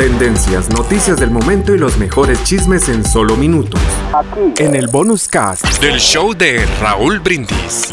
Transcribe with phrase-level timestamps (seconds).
[0.00, 3.78] Tendencias, noticias del momento y los mejores chismes en solo minutos.
[4.14, 4.64] Aquí.
[4.64, 7.92] En el bonus cast del show de Raúl Brindis.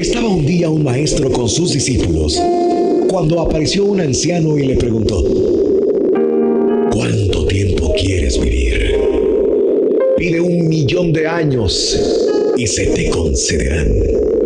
[0.00, 2.42] Estaba un día un maestro con sus discípulos
[3.08, 5.22] cuando apareció un anciano y le preguntó,
[6.90, 8.98] ¿cuánto tiempo quieres vivir?
[10.16, 11.96] Pide un millón de años
[12.56, 14.37] y se te concederán.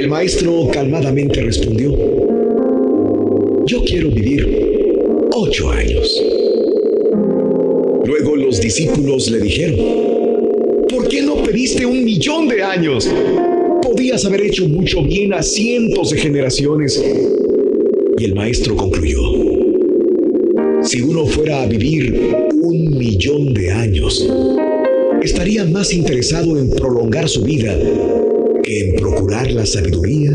[0.00, 1.94] El maestro calmadamente respondió,
[3.66, 4.48] yo quiero vivir
[5.34, 6.24] ocho años.
[8.06, 9.76] Luego los discípulos le dijeron,
[10.88, 13.10] ¿por qué no pediste un millón de años?
[13.82, 17.04] Podías haber hecho mucho bien a cientos de generaciones.
[18.16, 19.20] Y el maestro concluyó,
[20.82, 22.18] si uno fuera a vivir
[22.62, 24.26] un millón de años,
[25.22, 27.76] estaría más interesado en prolongar su vida
[28.62, 30.30] que en procurar la sabiduría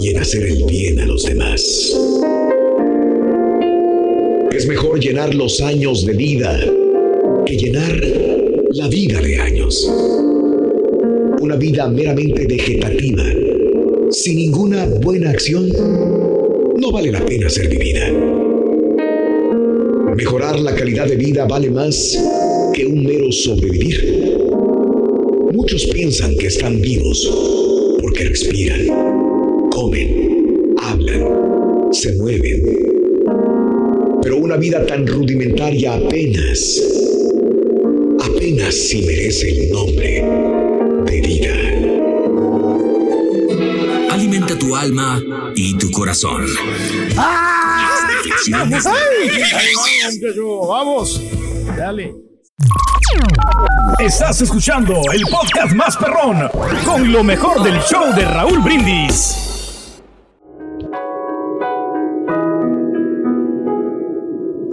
[0.00, 1.96] y en hacer el bien a los demás.
[4.52, 6.60] Es mejor llenar los años de vida
[7.46, 8.00] que llenar
[8.72, 9.90] la vida de años.
[11.40, 13.24] Una vida meramente vegetativa,
[14.10, 15.68] sin ninguna buena acción,
[16.76, 18.10] no vale la pena ser vivida.
[20.16, 22.18] Mejorar la calidad de vida vale más
[22.74, 24.27] que un mero sobrevivir.
[25.52, 27.26] Muchos piensan que están vivos
[28.00, 28.86] porque respiran,
[29.70, 32.62] comen, hablan, se mueven.
[34.22, 36.82] Pero una vida tan rudimentaria apenas,
[38.20, 40.22] apenas si merece el nombre
[41.06, 41.54] de vida.
[44.10, 45.22] Alimenta tu alma
[45.56, 46.44] y tu corazón.
[48.50, 48.84] ¡Vamos!
[50.68, 51.22] ¡Vamos!
[51.76, 52.27] Dale.
[54.00, 56.48] Estás escuchando el podcast más perrón
[56.84, 60.00] con lo mejor del show de Raúl Brindis.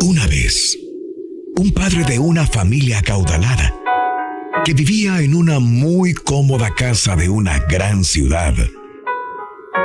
[0.03, 0.77] Una vez,
[1.57, 3.73] un padre de una familia acaudalada
[4.63, 8.53] que vivía en una muy cómoda casa de una gran ciudad,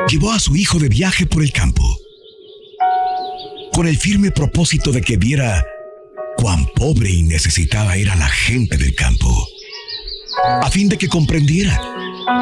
[0.09, 1.85] llevó a su hijo de viaje por el campo
[3.73, 5.65] con el firme propósito de que viera
[6.41, 9.47] cuán pobre y necesitada era la gente del campo,
[10.63, 11.79] a fin de que comprendiera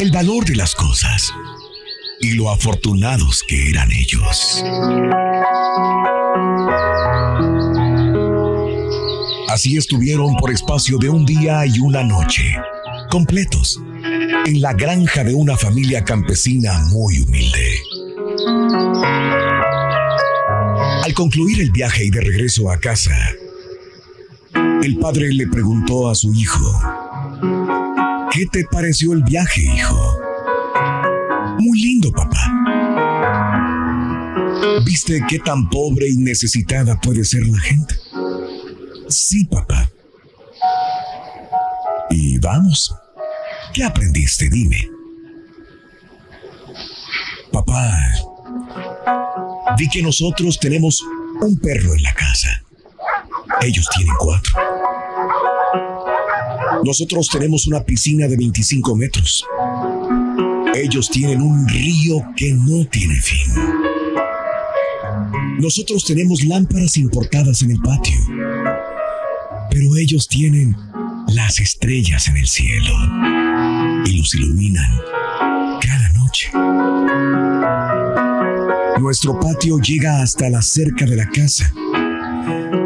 [0.00, 1.32] el valor de las cosas
[2.20, 4.64] y lo afortunados que eran ellos.
[9.48, 12.54] Así estuvieron por espacio de un día y una noche,
[13.10, 13.80] completos,
[14.46, 17.74] en la granja de una familia campesina muy humilde.
[21.02, 23.16] Al concluir el viaje y de regreso a casa,
[24.82, 26.80] el padre le preguntó a su hijo,
[28.30, 30.18] ¿qué te pareció el viaje, hijo?
[31.58, 32.38] Muy lindo, papá.
[34.84, 37.94] ¿Viste qué tan pobre y necesitada puede ser la gente?
[39.08, 39.90] Sí, papá.
[42.10, 42.94] Y vamos,
[43.74, 44.48] ¿qué aprendiste?
[44.48, 44.88] Dime.
[47.52, 47.90] Papá,
[49.76, 51.02] vi que nosotros tenemos
[51.40, 52.62] un perro en la casa.
[53.60, 54.67] Ellos tienen cuatro.
[56.84, 59.44] Nosotros tenemos una piscina de 25 metros.
[60.74, 63.52] Ellos tienen un río que no tiene fin.
[65.58, 68.18] Nosotros tenemos lámparas importadas en el patio.
[69.70, 70.76] Pero ellos tienen
[71.28, 72.94] las estrellas en el cielo
[74.06, 75.00] y los iluminan
[75.80, 76.50] cada noche.
[79.00, 81.72] Nuestro patio llega hasta la cerca de la casa.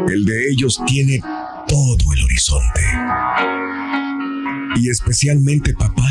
[0.07, 1.21] El de ellos tiene
[1.67, 2.32] todo el horizonte.
[4.75, 6.07] Y especialmente papá.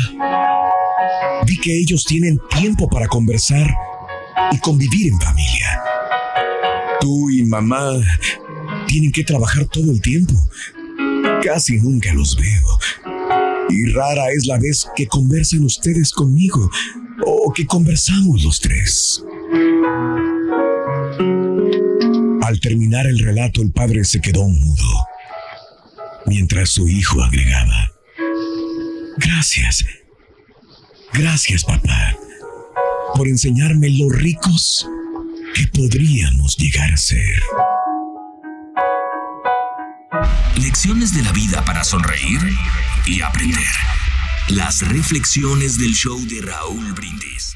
[1.45, 3.73] Vi que ellos tienen tiempo para conversar
[4.51, 5.81] y convivir en familia.
[7.01, 7.99] Tú y mamá
[8.87, 10.33] tienen que trabajar todo el tiempo.
[11.43, 12.79] Casi nunca los veo.
[13.69, 16.69] Y rara es la vez que conversan ustedes conmigo
[17.25, 19.23] o que conversamos los tres.
[22.41, 25.07] Al terminar el relato el padre se quedó mudo,
[26.25, 27.93] mientras su hijo agregaba,
[29.17, 29.85] Gracias,
[31.13, 32.17] gracias papá,
[33.15, 34.87] por enseñarme lo ricos
[35.53, 37.43] que podríamos llegar a ser.
[40.57, 42.39] Lecciones de la vida para sonreír
[43.05, 43.73] y aprender.
[44.49, 47.55] Las reflexiones del show de Raúl Brindis.